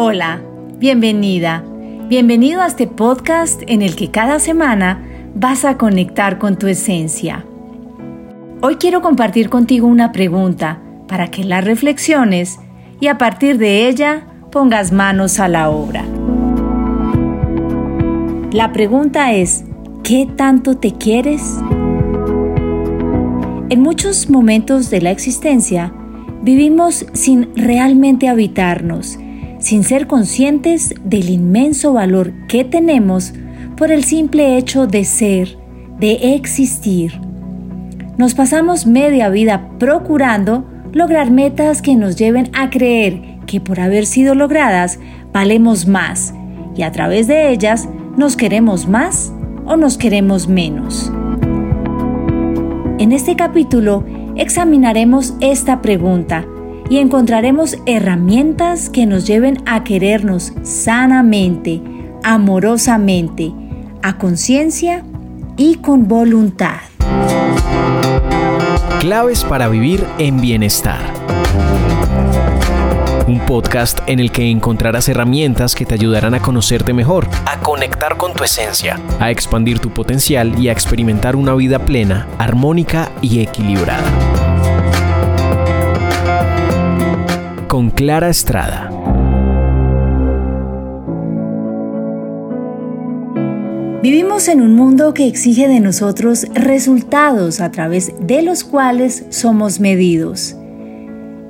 Hola, 0.00 0.40
bienvenida. 0.78 1.64
Bienvenido 2.06 2.62
a 2.62 2.68
este 2.68 2.86
podcast 2.86 3.62
en 3.66 3.82
el 3.82 3.96
que 3.96 4.12
cada 4.12 4.38
semana 4.38 5.04
vas 5.34 5.64
a 5.64 5.76
conectar 5.76 6.38
con 6.38 6.56
tu 6.56 6.68
esencia. 6.68 7.44
Hoy 8.60 8.76
quiero 8.76 9.02
compartir 9.02 9.50
contigo 9.50 9.88
una 9.88 10.12
pregunta 10.12 10.80
para 11.08 11.32
que 11.32 11.42
la 11.42 11.62
reflexiones 11.62 12.60
y 13.00 13.08
a 13.08 13.18
partir 13.18 13.58
de 13.58 13.88
ella 13.88 14.24
pongas 14.52 14.92
manos 14.92 15.40
a 15.40 15.48
la 15.48 15.68
obra. 15.68 16.04
La 18.52 18.72
pregunta 18.72 19.32
es, 19.32 19.64
¿qué 20.04 20.28
tanto 20.36 20.76
te 20.76 20.92
quieres? 20.92 21.58
En 23.68 23.80
muchos 23.82 24.30
momentos 24.30 24.90
de 24.90 25.00
la 25.00 25.10
existencia 25.10 25.92
vivimos 26.42 27.04
sin 27.14 27.48
realmente 27.56 28.28
habitarnos, 28.28 29.18
sin 29.58 29.82
ser 29.84 30.06
conscientes 30.06 30.94
del 31.04 31.30
inmenso 31.30 31.92
valor 31.92 32.32
que 32.48 32.64
tenemos 32.64 33.32
por 33.76 33.92
el 33.92 34.04
simple 34.04 34.56
hecho 34.56 34.86
de 34.86 35.04
ser, 35.04 35.56
de 35.98 36.34
existir 36.34 37.20
nos 38.18 38.34
pasamos 38.34 38.84
media 38.84 39.30
vida 39.30 39.70
procurando 39.78 40.64
lograr 40.92 41.30
metas 41.30 41.80
que 41.80 41.94
nos 41.94 42.16
lleven 42.16 42.50
a 42.52 42.68
creer 42.68 43.38
que 43.46 43.60
por 43.60 43.78
haber 43.78 44.06
sido 44.06 44.34
logradas 44.34 44.98
valemos 45.32 45.86
más 45.86 46.34
y 46.76 46.82
a 46.82 46.90
través 46.90 47.28
de 47.28 47.52
ellas 47.52 47.88
nos 48.16 48.36
queremos 48.36 48.88
más 48.88 49.32
o 49.66 49.76
nos 49.76 49.96
queremos 49.96 50.48
menos. 50.48 51.12
En 52.98 53.12
este 53.12 53.36
capítulo 53.36 54.04
examinaremos 54.34 55.34
esta 55.40 55.80
pregunta 55.80 56.44
y 56.90 56.98
encontraremos 56.98 57.76
herramientas 57.86 58.90
que 58.90 59.06
nos 59.06 59.26
lleven 59.26 59.62
a 59.66 59.84
querernos 59.84 60.52
sanamente, 60.62 61.82
amorosamente, 62.24 63.52
a 64.02 64.16
conciencia 64.18 65.04
y 65.56 65.76
con 65.76 66.08
voluntad. 66.08 66.78
Claves 69.00 69.44
para 69.44 69.68
vivir 69.68 70.04
en 70.18 70.40
bienestar. 70.40 71.00
Un 73.26 73.40
podcast 73.40 74.00
en 74.06 74.20
el 74.20 74.32
que 74.32 74.50
encontrarás 74.50 75.08
herramientas 75.08 75.74
que 75.74 75.84
te 75.84 75.94
ayudarán 75.94 76.32
a 76.32 76.40
conocerte 76.40 76.94
mejor, 76.94 77.28
a 77.44 77.60
conectar 77.60 78.16
con 78.16 78.32
tu 78.32 78.42
esencia, 78.42 78.98
a 79.20 79.30
expandir 79.30 79.80
tu 79.80 79.90
potencial 79.90 80.58
y 80.58 80.68
a 80.68 80.72
experimentar 80.72 81.36
una 81.36 81.54
vida 81.54 81.78
plena, 81.78 82.26
armónica 82.38 83.10
y 83.20 83.40
equilibrada. 83.40 84.02
Con 87.78 87.90
Clara 87.90 88.28
Estrada. 88.28 88.90
Vivimos 94.02 94.48
en 94.48 94.62
un 94.62 94.74
mundo 94.74 95.14
que 95.14 95.28
exige 95.28 95.68
de 95.68 95.78
nosotros 95.78 96.48
resultados 96.54 97.60
a 97.60 97.70
través 97.70 98.12
de 98.20 98.42
los 98.42 98.64
cuales 98.64 99.26
somos 99.28 99.78
medidos. 99.78 100.56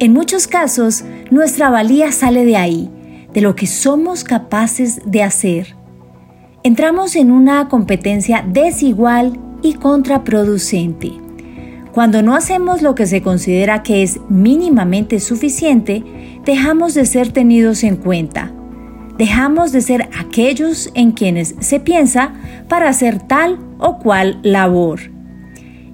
En 0.00 0.12
muchos 0.12 0.46
casos, 0.46 1.02
nuestra 1.30 1.70
valía 1.70 2.12
sale 2.12 2.44
de 2.44 2.58
ahí, 2.58 2.90
de 3.32 3.40
lo 3.40 3.56
que 3.56 3.66
somos 3.66 4.22
capaces 4.22 5.00
de 5.06 5.22
hacer. 5.22 5.76
Entramos 6.62 7.16
en 7.16 7.30
una 7.30 7.70
competencia 7.70 8.44
desigual 8.46 9.40
y 9.62 9.76
contraproducente. 9.76 11.27
Cuando 11.98 12.22
no 12.22 12.36
hacemos 12.36 12.80
lo 12.80 12.94
que 12.94 13.08
se 13.08 13.22
considera 13.22 13.82
que 13.82 14.04
es 14.04 14.20
mínimamente 14.28 15.18
suficiente, 15.18 16.04
dejamos 16.44 16.94
de 16.94 17.04
ser 17.04 17.32
tenidos 17.32 17.82
en 17.82 17.96
cuenta 17.96 18.52
dejamos 19.18 19.72
de 19.72 19.80
ser 19.80 20.08
aquellos 20.16 20.92
en 20.94 21.10
quienes 21.10 21.56
se 21.58 21.80
piensa 21.80 22.34
para 22.68 22.88
hacer 22.88 23.18
tal 23.18 23.58
o 23.78 23.98
cual 23.98 24.38
labor. 24.44 25.00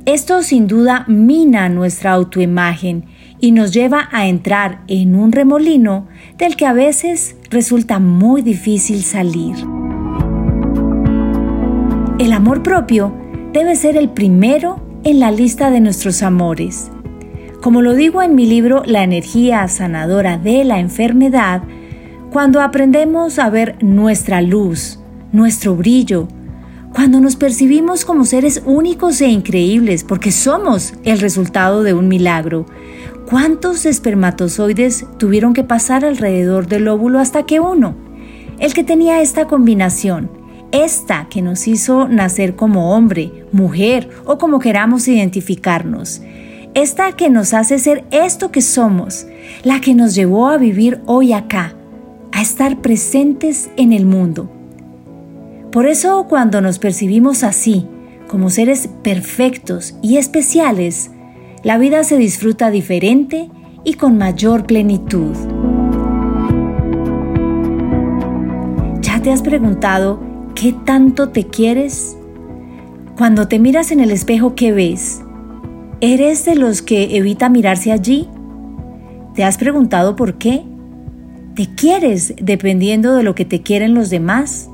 Esto 0.05 0.43
sin 0.43 0.67
duda 0.67 1.07
mina 1.09 1.71
nuestra 1.71 2.13
autoimagen 2.13 3.07
y 3.41 3.53
nos 3.53 3.73
lleva 3.73 4.11
a 4.13 4.27
entrar 4.27 4.83
en 4.89 5.15
un 5.15 5.33
remolino 5.33 6.07
del 6.37 6.55
que 6.55 6.67
a 6.67 6.75
veces 6.75 7.35
resulta 7.49 7.99
muy 7.99 8.43
difícil 8.43 9.05
salir. 9.05 9.57
El 12.19 12.35
amor 12.35 12.63
propio 12.63 13.11
debe 13.55 13.75
ser 13.75 13.97
el 13.97 14.11
primero 14.11 14.94
en 15.05 15.21
la 15.21 15.31
lista 15.31 15.71
de 15.71 15.81
nuestros 15.81 16.23
amores. 16.23 16.91
Como 17.61 17.83
lo 17.83 17.95
digo 17.95 18.23
en 18.23 18.35
mi 18.35 18.47
libro 18.47 18.83
La 18.87 19.03
energía 19.03 19.69
sanadora 19.69 20.39
de 20.39 20.65
la 20.65 20.81
enfermedad, 20.81 21.63
cuando 22.31 22.61
aprendemos 22.61 23.39
a 23.39 23.51
ver 23.51 23.77
nuestra 23.83 24.41
luz, 24.41 24.99
nuestro 25.31 25.77
brillo, 25.77 26.27
cuando 26.93 27.21
nos 27.21 27.37
percibimos 27.37 28.05
como 28.05 28.25
seres 28.25 28.63
únicos 28.65 29.21
e 29.21 29.29
increíbles 29.29 30.05
porque 30.05 30.33
somos 30.33 30.95
el 31.05 31.19
resultado 31.21 31.83
de 31.83 31.93
un 31.93 32.09
milagro. 32.09 32.67
¿Cuántos 33.29 33.85
espermatozoides 33.85 35.07
tuvieron 35.19 35.55
que 35.55 35.65
pasar 35.65 36.05
alrededor 36.05 36.67
del 36.67 36.89
óvulo 36.89 37.19
hasta 37.19 37.45
que 37.45 37.61
uno, 37.61 37.95
el 38.59 38.73
que 38.75 38.85
tenía 38.85 39.21
esta 39.21 39.47
combinación, 39.47 40.31
esta 40.75 41.29
que 41.31 41.41
nos 41.41 41.69
hizo 41.69 42.09
nacer 42.09 42.57
como 42.57 42.97
hombre, 42.97 43.31
mujer 43.53 44.11
o 44.27 44.39
como 44.39 44.59
queramos 44.59 45.07
identificarnos, 45.07 46.21
esta 46.75 47.13
que 47.13 47.31
nos 47.31 47.55
hace 47.55 47.79
ser 47.79 48.05
esto 48.11 48.51
que 48.51 48.61
somos, 48.61 49.29
la 49.63 49.81
que 49.81 49.95
nos 49.95 50.17
llevó 50.17 50.49
a 50.49 50.57
vivir 50.57 51.01
hoy 51.07 51.33
acá, 51.33 51.75
a 52.33 52.43
estar 52.43 52.81
presentes 52.81 53.71
en 53.77 53.93
el 53.93 54.05
mundo. 54.05 54.51
Por 55.71 55.87
eso 55.87 56.27
cuando 56.29 56.61
nos 56.61 56.81
percibimos 56.81 57.45
así, 57.45 57.87
como 58.27 58.51
seres 58.51 58.89
perfectos 59.05 59.95
y 60.03 60.17
especiales, 60.17 61.13
la 61.63 61.79
vida 61.79 62.03
se 62.03 62.17
disfruta 62.17 62.73
diferente 62.73 63.49
y 63.85 63.95
con 63.95 64.19
mayor 64.19 64.67
plenitud. 64.67 65.37
¿Ya 69.03 69.23
te 69.23 69.31
has 69.31 69.43
preguntado 69.43 70.34
qué 70.55 70.73
tanto 70.73 71.31
te 71.31 71.47
quieres? 71.47 72.17
Cuando 73.17 73.49
te 73.49 73.59
miras 73.59 73.91
en 73.91 74.01
el 74.01 74.11
espejo, 74.11 74.55
¿qué 74.55 74.73
ves? 74.73 75.23
¿Eres 76.01 76.45
de 76.45 76.55
los 76.55 76.83
que 76.83 77.17
evita 77.17 77.49
mirarse 77.49 77.93
allí? 77.93 78.29
¿Te 79.35 79.45
has 79.45 79.59
preguntado 79.59 80.17
por 80.17 80.35
qué? 80.35 80.65
¿Te 81.55 81.75
quieres 81.75 82.35
dependiendo 82.41 83.15
de 83.15 83.23
lo 83.23 83.35
que 83.35 83.45
te 83.45 83.63
quieren 83.63 83.95
los 83.95 84.11
demás? 84.11 84.69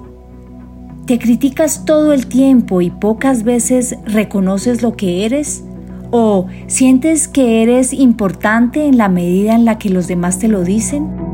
¿Te 1.07 1.19
criticas 1.19 1.85
todo 1.85 2.13
el 2.13 2.27
tiempo 2.27 2.81
y 2.81 2.91
pocas 2.91 3.43
veces 3.43 3.97
reconoces 4.07 4.83
lo 4.83 4.97
que 4.97 5.25
eres? 5.25 5.65
¿O 6.11 6.47
sientes 6.67 7.29
que 7.29 7.63
eres 7.63 7.93
importante 7.93 8.87
en 8.87 8.97
la 8.97 9.09
medida 9.09 9.55
en 9.55 9.65
la 9.65 9.79
que 9.79 9.91
los 9.91 10.09
demás 10.09 10.39
te 10.39 10.49
lo 10.49 10.63
dicen? 10.63 11.30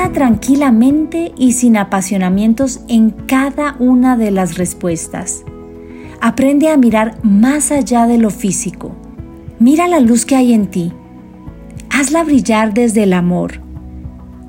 Piensa 0.00 0.14
tranquilamente 0.14 1.32
y 1.36 1.52
sin 1.52 1.76
apasionamientos 1.76 2.80
en 2.88 3.10
cada 3.10 3.76
una 3.78 4.16
de 4.16 4.30
las 4.30 4.56
respuestas. 4.56 5.44
Aprende 6.22 6.70
a 6.70 6.78
mirar 6.78 7.18
más 7.22 7.70
allá 7.70 8.06
de 8.06 8.16
lo 8.16 8.30
físico 8.30 8.96
Mira 9.58 9.88
la 9.88 10.00
luz 10.00 10.24
que 10.24 10.36
hay 10.36 10.54
en 10.54 10.68
ti. 10.68 10.90
Hazla 11.90 12.24
brillar 12.24 12.72
desde 12.72 13.02
el 13.02 13.12
amor. 13.12 13.60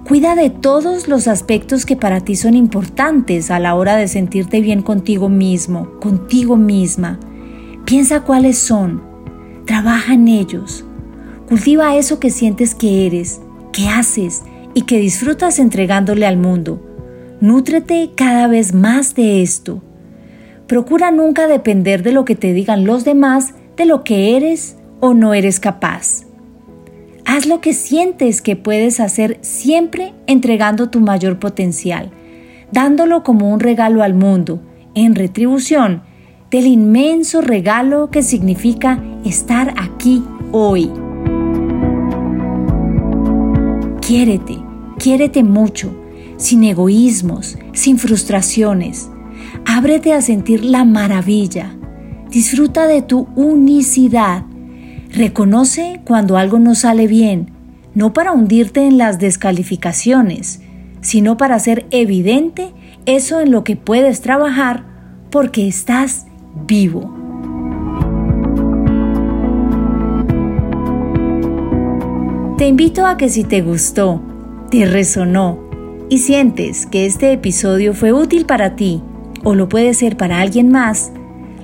Cuida 0.08 0.36
de 0.36 0.50
todos 0.50 1.10
los 1.10 1.28
aspectos 1.28 1.86
que 1.86 1.98
para 1.98 2.22
ti 2.22 2.38
son 2.38 2.56
importantes 2.56 3.52
a 3.52 3.60
la 3.60 3.76
hora 3.76 3.98
de 3.98 4.08
sentirte 4.08 4.62
bien 4.62 4.82
contigo 4.82 5.28
mismo, 5.28 6.00
contigo 6.00 6.56
misma. 6.56 7.20
Piensa 7.84 8.22
cuáles 8.22 8.58
son. 8.58 9.04
Trabaja 9.66 10.14
en 10.14 10.30
ellos. 10.30 10.86
Cultiva 11.50 11.98
eso 11.98 12.22
que 12.22 12.30
sientes 12.30 12.74
que 12.74 13.06
eres, 13.06 13.42
que 13.74 13.90
haces 13.90 14.44
y 14.74 14.84
que 14.84 15.00
disfrutas 15.00 15.60
entregándole 15.60 16.26
al 16.26 16.38
mundo. 16.38 16.82
Nútrete 17.40 18.12
cada 18.16 18.48
vez 18.48 18.74
más 18.74 19.16
de 19.16 19.42
esto. 19.42 19.82
Procura 20.68 21.12
nunca 21.12 21.48
depender 21.48 22.04
de 22.04 22.12
lo 22.12 22.24
que 22.24 22.36
te 22.36 22.54
digan 22.54 22.86
los 22.86 23.04
demás 23.04 23.54
de 23.78 23.86
lo 23.86 24.04
que 24.04 24.38
eres 24.38 24.78
o 25.00 25.14
no 25.14 25.34
eres 25.34 25.60
capaz. 25.60 26.24
Haz 27.26 27.46
lo 27.46 27.62
que 27.62 27.74
sientes 27.74 28.42
que 28.42 28.56
puedes 28.56 29.00
hacer 29.00 29.38
siempre 29.42 30.14
entregando 30.28 30.90
tu 30.90 31.00
mayor 31.00 31.40
potencial, 31.40 32.12
dándolo 32.72 33.24
como 33.24 33.50
un 33.50 33.60
regalo 33.60 34.04
al 34.04 34.14
mundo, 34.14 34.62
en 34.96 35.16
retribución 35.16 36.04
del 36.52 36.68
inmenso 36.68 37.42
regalo 37.42 38.10
que 38.12 38.22
significa 38.22 39.02
estar 39.24 39.74
aquí 39.78 40.24
hoy. 40.52 40.92
Quiérete, 44.12 44.58
quiérete 45.00 45.42
mucho, 45.42 45.96
sin 46.36 46.66
egoísmos, 46.66 47.58
sin 47.72 47.98
frustraciones. 47.98 49.10
Ábrete 49.66 50.12
a 50.12 50.22
sentir 50.22 50.66
la 50.66 50.84
maravilla. 50.84 51.78
Disfruta 52.30 52.88
de 52.88 53.04
tu 53.04 53.30
unicidad 53.38 54.44
Reconoce 55.14 56.02
cuando 56.04 56.36
algo 56.36 56.60
no 56.60 56.76
sale 56.76 57.08
bien, 57.08 57.52
no 57.96 58.12
para 58.12 58.34
hundirte 58.34 58.86
en 58.86 58.98
las 58.98 59.18
descalificaciones, 59.18 60.60
sino 61.00 61.38
para 61.38 61.56
hacer 61.56 61.86
evidente 61.90 62.74
eso 63.06 63.40
en 63.40 63.50
lo 63.50 63.64
que 63.64 63.78
puedes 63.78 64.20
trabajar 64.20 64.84
porque 65.30 65.70
estás 65.70 66.26
vivo. 66.68 67.21
Te 72.62 72.68
invito 72.68 73.08
a 73.08 73.18
que 73.18 73.28
si 73.28 73.44
te 73.44 73.64
gustó, 73.64 74.22
te 74.70 74.86
resonó 74.86 75.58
y 76.10 76.20
sientes 76.20 76.86
que 76.86 77.08
este 77.08 77.32
episodio 77.32 77.96
fue 77.96 78.14
útil 78.14 78.46
para 78.46 78.76
ti 78.76 79.02
o 79.44 79.56
lo 79.56 79.68
puede 79.68 79.96
ser 79.96 80.16
para 80.16 80.42
alguien 80.42 80.70
más, 80.70 81.12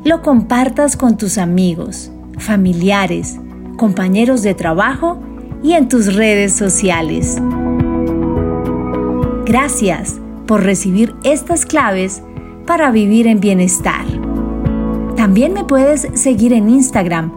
lo 0.04 0.24
compartas 0.24 0.98
con 0.98 1.16
tus 1.16 1.38
amigos, 1.38 2.12
familiares, 2.40 3.40
compañeros 3.78 4.42
de 4.42 4.56
trabajo 4.56 5.20
y 5.62 5.74
en 5.74 5.88
tus 5.88 6.16
redes 6.16 6.54
sociales. 6.54 7.38
Gracias 9.46 10.20
por 10.48 10.64
recibir 10.64 11.14
estas 11.24 11.68
claves 11.68 12.24
para 12.66 12.90
vivir 12.90 13.28
en 13.28 13.40
bienestar. 13.40 14.08
También 15.16 15.54
me 15.54 15.64
puedes 15.64 16.08
seguir 16.16 16.54
en 16.54 16.72
Instagram. 16.72 17.32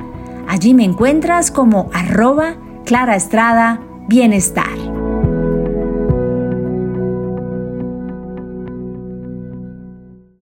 Allí 0.49 0.73
me 0.73 0.85
encuentras 0.85 1.51
como 1.51 1.91
arroba 1.93 2.57
Clara 2.91 3.15
Estrada 3.15 3.79
Bienestar. 4.09 4.80